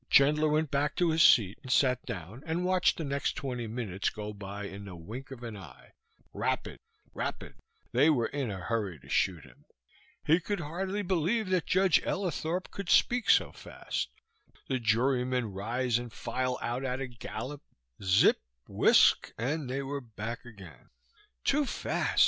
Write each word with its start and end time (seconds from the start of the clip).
Chandler 0.09 0.49
went 0.49 0.71
back 0.71 0.95
to 0.95 1.11
his 1.11 1.21
seat 1.21 1.59
and 1.61 1.71
sat 1.71 2.03
down 2.07 2.41
and 2.47 2.65
watched 2.65 2.97
the 2.97 3.03
next 3.03 3.33
twenty 3.33 3.67
minutes 3.67 4.09
go 4.09 4.33
by 4.33 4.63
in 4.63 4.85
the 4.85 4.95
wink 4.95 5.29
of 5.29 5.43
an 5.43 5.55
eye, 5.55 5.91
rapid, 6.33 6.79
rapid, 7.13 7.53
they 7.91 8.09
were 8.09 8.25
in 8.25 8.49
a 8.49 8.57
hurry 8.61 8.97
to 8.97 9.09
shoot 9.09 9.43
him. 9.43 9.63
He 10.25 10.39
could 10.39 10.59
hardly 10.59 11.03
believe 11.03 11.49
that 11.49 11.67
Judge 11.67 12.01
Ellithorp 12.01 12.71
could 12.71 12.89
speak 12.89 13.29
so 13.29 13.51
fast, 13.51 14.09
the 14.67 14.79
jurymen 14.79 15.53
rise 15.53 15.99
and 15.99 16.11
file 16.11 16.57
out 16.63 16.83
at 16.83 16.99
a 16.99 17.05
gallop, 17.05 17.61
zip, 18.01 18.41
whisk, 18.67 19.31
and 19.37 19.69
they 19.69 19.83
were 19.83 20.01
back 20.01 20.45
again. 20.45 20.89
Too 21.43 21.67
fast! 21.67 22.19